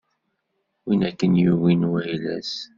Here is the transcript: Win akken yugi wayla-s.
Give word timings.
Win 0.85 1.01
akken 1.09 1.31
yugi 1.41 1.83
wayla-s. 1.91 2.51